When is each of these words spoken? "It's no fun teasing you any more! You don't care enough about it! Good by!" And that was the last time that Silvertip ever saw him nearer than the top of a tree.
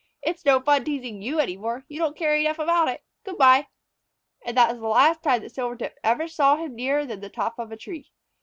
"It's 0.23 0.45
no 0.45 0.59
fun 0.59 0.83
teasing 0.83 1.21
you 1.21 1.39
any 1.39 1.55
more! 1.55 1.85
You 1.87 1.99
don't 1.99 2.17
care 2.17 2.35
enough 2.35 2.57
about 2.57 2.87
it! 2.87 3.03
Good 3.23 3.37
by!" 3.37 3.67
And 4.43 4.57
that 4.57 4.71
was 4.71 4.79
the 4.79 4.87
last 4.87 5.21
time 5.21 5.41
that 5.43 5.53
Silvertip 5.53 5.99
ever 6.03 6.27
saw 6.27 6.55
him 6.57 6.73
nearer 6.75 7.05
than 7.05 7.19
the 7.19 7.29
top 7.29 7.59
of 7.59 7.71
a 7.71 7.77
tree. 7.77 8.11